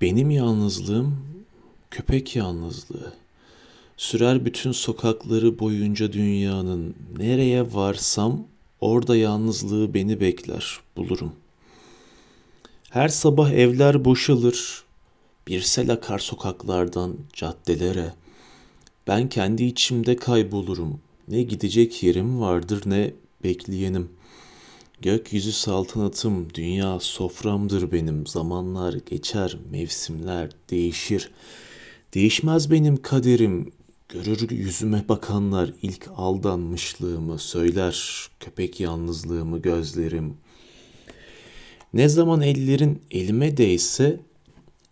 Benim 0.00 0.30
yalnızlığım 0.30 1.16
köpek 1.90 2.36
yalnızlığı. 2.36 3.12
Sürer 3.96 4.44
bütün 4.44 4.72
sokakları 4.72 5.58
boyunca 5.58 6.12
dünyanın. 6.12 6.94
Nereye 7.18 7.74
varsam 7.74 8.46
orada 8.80 9.16
yalnızlığı 9.16 9.94
beni 9.94 10.20
bekler, 10.20 10.80
bulurum. 10.96 11.32
Her 12.90 13.08
sabah 13.08 13.50
evler 13.50 14.04
boşalır. 14.04 14.84
Bir 15.46 15.60
sel 15.60 15.92
akar 15.92 16.18
sokaklardan 16.18 17.16
caddelere. 17.32 18.12
Ben 19.06 19.28
kendi 19.28 19.64
içimde 19.64 20.16
kaybolurum. 20.16 21.00
Ne 21.28 21.42
gidecek 21.42 22.02
yerim 22.02 22.40
vardır 22.40 22.82
ne 22.86 23.12
bekleyenim. 23.44 24.08
Gökyüzü 25.02 25.52
saltanatım, 25.52 26.54
dünya 26.54 27.00
soframdır 27.00 27.92
benim. 27.92 28.26
Zamanlar 28.26 28.94
geçer, 29.10 29.58
mevsimler 29.70 30.50
değişir. 30.70 31.30
Değişmez 32.14 32.70
benim 32.70 33.02
kaderim. 33.02 33.72
Görür 34.08 34.50
yüzüme 34.50 35.04
bakanlar 35.08 35.72
ilk 35.82 36.08
aldanmışlığımı 36.16 37.38
söyler. 37.38 38.28
Köpek 38.40 38.80
yalnızlığımı 38.80 39.58
gözlerim. 39.58 40.34
Ne 41.94 42.08
zaman 42.08 42.40
ellerin 42.40 43.02
elime 43.10 43.56
değse 43.56 44.20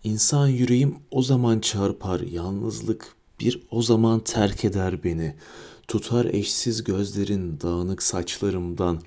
insan 0.05 0.49
yüreğim 0.49 0.97
o 1.11 1.23
zaman 1.23 1.61
çarpar. 1.61 2.21
Yalnızlık 2.21 3.17
bir 3.41 3.63
o 3.71 3.83
zaman 3.83 4.21
terk 4.21 4.65
eder 4.65 5.05
beni. 5.05 5.35
Tutar 5.89 6.25
eşsiz 6.25 6.85
gözlerin 6.85 7.61
dağınık 7.61 8.03
saçlarımdan.'' 8.03 9.03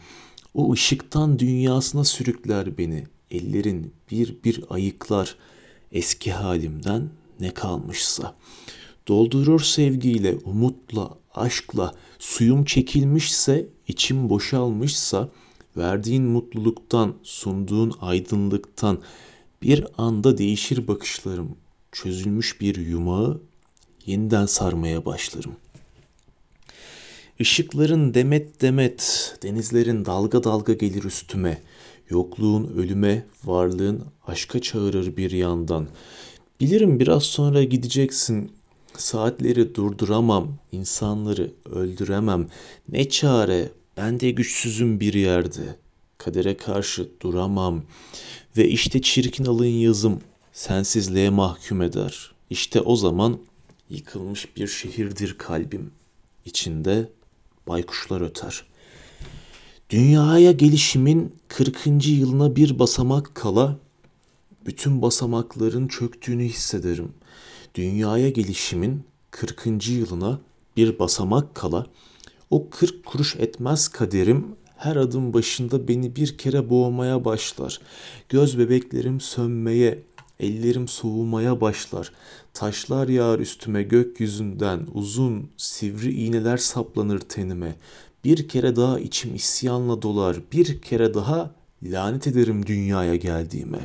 O 0.53 0.73
ışıktan 0.73 1.39
dünyasına 1.39 2.03
sürükler 2.03 2.77
beni. 2.77 3.03
Ellerin 3.31 3.93
bir 4.11 4.43
bir 4.43 4.63
ayıklar 4.69 5.35
eski 5.91 6.31
halimden 6.31 7.09
ne 7.39 7.53
kalmışsa. 7.53 8.35
Doldurur 9.07 9.61
sevgiyle, 9.61 10.35
umutla, 10.45 11.17
aşkla, 11.33 11.93
suyum 12.19 12.65
çekilmişse, 12.65 13.67
içim 13.87 14.29
boşalmışsa, 14.29 15.29
verdiğin 15.77 16.23
mutluluktan, 16.23 17.15
sunduğun 17.23 17.93
aydınlıktan 18.01 18.99
bir 19.61 19.85
anda 19.97 20.37
değişir 20.37 20.87
bakışlarım. 20.87 21.55
Çözülmüş 21.91 22.61
bir 22.61 22.75
yumağı 22.75 23.41
yeniden 24.05 24.45
sarmaya 24.45 25.05
başlarım.'' 25.05 25.68
Işıkların 27.39 28.13
demet 28.13 28.61
demet, 28.61 29.35
denizlerin 29.43 30.05
dalga 30.05 30.43
dalga 30.43 30.73
gelir 30.73 31.03
üstüme. 31.03 31.61
Yokluğun 32.09 32.73
ölüme, 32.77 33.25
varlığın 33.43 34.03
aşka 34.27 34.61
çağırır 34.61 35.17
bir 35.17 35.31
yandan. 35.31 35.87
Bilirim 36.59 36.99
biraz 36.99 37.23
sonra 37.23 37.63
gideceksin. 37.63 38.51
Saatleri 38.97 39.75
durduramam, 39.75 40.57
insanları 40.71 41.51
öldüremem. 41.65 42.47
Ne 42.89 43.09
çare, 43.09 43.69
ben 43.97 44.19
de 44.19 44.31
güçsüzüm 44.31 44.99
bir 44.99 45.13
yerde. 45.13 45.75
Kadere 46.17 46.57
karşı 46.57 47.09
duramam. 47.21 47.83
Ve 48.57 48.67
işte 48.67 49.01
çirkin 49.01 49.45
alın 49.45 49.65
yazım 49.65 50.19
sensizliğe 50.53 51.29
mahkum 51.29 51.81
eder. 51.81 52.31
İşte 52.49 52.81
o 52.81 52.95
zaman 52.95 53.39
yıkılmış 53.89 54.55
bir 54.55 54.67
şehirdir 54.67 55.37
kalbim. 55.37 55.91
İçinde 56.45 57.09
baykuşlar 57.69 58.21
öter. 58.21 58.65
Dünyaya 59.89 60.51
gelişimin 60.51 61.35
40. 61.47 62.07
yılına 62.07 62.55
bir 62.55 62.79
basamak 62.79 63.35
kala 63.35 63.79
bütün 64.65 65.01
basamakların 65.01 65.87
çöktüğünü 65.87 66.43
hissederim. 66.43 67.13
Dünyaya 67.75 68.29
gelişimin 68.29 69.03
40. 69.31 69.87
yılına 69.87 70.39
bir 70.77 70.99
basamak 70.99 71.55
kala 71.55 71.87
o 72.49 72.69
40 72.69 73.05
kuruş 73.05 73.35
etmez 73.35 73.87
kaderim 73.87 74.45
her 74.77 74.95
adım 74.95 75.33
başında 75.33 75.87
beni 75.87 76.15
bir 76.15 76.37
kere 76.37 76.69
boğmaya 76.69 77.25
başlar. 77.25 77.79
Göz 78.29 78.59
bebeklerim 78.59 79.21
sönmeye, 79.21 79.99
ellerim 80.39 80.87
soğumaya 80.87 81.61
başlar. 81.61 82.11
Taşlar 82.53 83.07
yağar 83.07 83.39
üstüme 83.39 83.83
gökyüzünden, 83.83 84.87
uzun, 84.93 85.49
sivri 85.57 86.13
iğneler 86.13 86.57
saplanır 86.57 87.19
tenime. 87.19 87.75
Bir 88.23 88.47
kere 88.47 88.75
daha 88.75 88.99
içim 88.99 89.35
isyanla 89.35 90.01
dolar, 90.01 90.37
bir 90.51 90.81
kere 90.81 91.13
daha 91.13 91.55
lanet 91.83 92.27
ederim 92.27 92.65
dünyaya 92.65 93.15
geldiğime. 93.15 93.79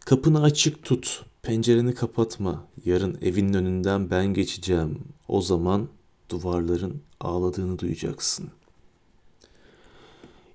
Kapını 0.00 0.42
açık 0.42 0.82
tut, 0.84 1.24
pencereni 1.42 1.94
kapatma. 1.94 2.64
Yarın 2.84 3.18
evinin 3.22 3.54
önünden 3.54 4.10
ben 4.10 4.26
geçeceğim. 4.26 4.98
O 5.28 5.40
zaman 5.40 5.88
duvarların 6.30 7.02
ağladığını 7.20 7.78
duyacaksın. 7.78 8.50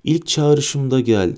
İlk 0.04 0.28
çağrışımda 0.28 1.00
gel, 1.00 1.36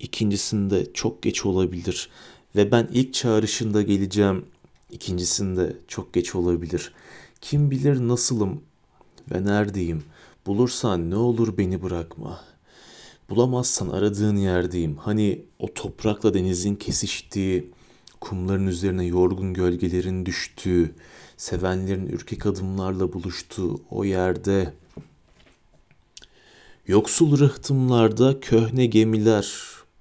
ikincisinde 0.00 0.92
çok 0.94 1.22
geç 1.22 1.46
olabilir 1.46 2.08
ve 2.56 2.72
ben 2.72 2.88
ilk 2.92 3.14
çağrışında 3.14 3.82
geleceğim, 3.82 4.44
ikincisinde 4.90 5.76
çok 5.88 6.12
geç 6.12 6.34
olabilir. 6.34 6.92
Kim 7.40 7.70
bilir 7.70 8.08
nasılım 8.08 8.60
ve 9.30 9.44
neredeyim? 9.44 10.02
Bulursan 10.46 11.10
ne 11.10 11.16
olur 11.16 11.58
beni 11.58 11.82
bırakma. 11.82 12.40
Bulamazsan 13.30 13.88
aradığın 13.88 14.36
yerdeyim. 14.36 14.96
Hani 14.96 15.42
o 15.58 15.74
toprakla 15.74 16.34
denizin 16.34 16.74
kesiştiği, 16.74 17.70
kumların 18.20 18.66
üzerine 18.66 19.04
yorgun 19.04 19.54
gölgelerin 19.54 20.26
düştüğü, 20.26 20.94
sevenlerin 21.36 22.06
ürkek 22.06 22.46
adımlarla 22.46 23.12
buluştuğu 23.12 23.80
o 23.90 24.04
yerde 24.04 24.72
Yoksul 26.86 27.38
rıhtımlarda 27.38 28.40
köhne 28.40 28.86
gemiler 28.86 29.54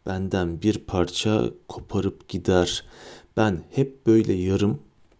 benden 0.08 0.62
bir 0.62 0.78
parça 0.78 1.50
koparıp 1.68 2.30
gider. 2.30 2.84
Ben 3.38 3.64
hep 3.72 4.08
böyle 4.08 4.34
yarım, 4.34 4.80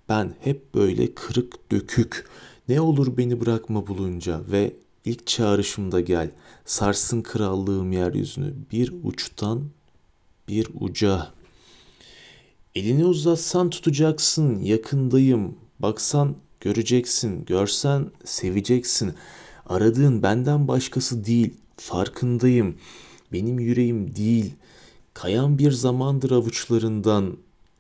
ben 0.10 0.36
hep 0.42 0.76
böyle 0.76 1.14
kırık 1.14 1.72
dökük. 1.72 2.28
Ne 2.70 2.82
olur 2.82 3.18
beni 3.18 3.42
bırakma 3.42 3.88
bulunca 3.88 4.42
ve 4.52 4.74
ilk 5.06 5.28
çağrışımda 5.28 6.02
gel. 6.02 6.32
Sarsın 6.66 7.22
krallığım 7.22 7.92
yeryüzünü 7.92 8.54
bir 8.72 8.94
uçtan 9.04 9.64
bir 10.48 10.68
uca. 10.80 11.28
Elini 12.76 13.06
uzatsan 13.06 13.70
tutacaksın, 13.70 14.60
yakındayım. 14.60 15.56
Baksan 15.80 16.36
göreceksin, 16.60 17.46
görsen 17.46 18.12
seveceksin. 18.26 19.14
Aradığın 19.66 20.24
benden 20.24 20.68
başkası 20.68 21.26
değil, 21.26 21.54
farkındayım. 21.78 22.76
Benim 23.32 23.60
yüreğim 23.60 24.16
değil, 24.16 24.54
Kayan 25.18 25.58
bir 25.58 25.72
zamandır 25.72 26.32
avuçlarından 26.32 27.38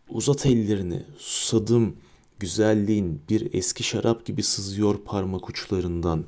uzat 0.09 0.45
ellerini 0.45 1.03
susadım 1.17 1.95
güzelliğin 2.39 3.21
bir 3.29 3.53
eski 3.53 3.83
şarap 3.83 4.25
gibi 4.25 4.43
sızıyor 4.43 4.97
parmak 5.05 5.49
uçlarından. 5.49 6.25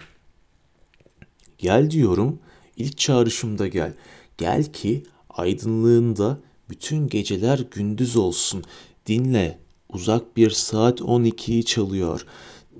Gel 1.57 1.91
diyorum 1.91 2.39
ilk 2.77 2.97
çağrışımda 2.97 3.67
gel. 3.67 3.93
Gel 4.37 4.73
ki 4.73 5.03
aydınlığında 5.29 6.39
bütün 6.69 7.07
geceler 7.07 7.59
gündüz 7.71 8.15
olsun. 8.15 8.63
Dinle 9.05 9.59
uzak 9.93 10.37
bir 10.37 10.49
saat 10.49 11.01
12'yi 11.01 11.65
çalıyor. 11.65 12.25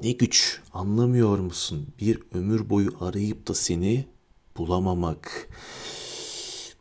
Ne 0.04 0.12
güç 0.12 0.60
anlamıyor 0.74 1.40
musun? 1.40 1.88
Bir 2.00 2.20
ömür 2.34 2.70
boyu 2.70 2.92
arayıp 3.00 3.48
da 3.48 3.54
seni 3.54 4.06
bulamamak.'' 4.58 5.50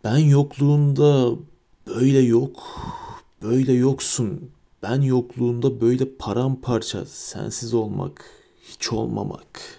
Ben 0.09 0.19
yokluğunda 0.19 1.37
böyle 1.87 2.19
yok, 2.19 2.63
böyle 3.43 3.73
yoksun. 3.73 4.51
Ben 4.83 5.01
yokluğunda 5.01 5.81
böyle 5.81 6.17
paramparça, 6.17 7.05
sensiz 7.07 7.75
olmak, 7.75 8.25
hiç 8.63 8.93
olmamak.'' 8.93 9.78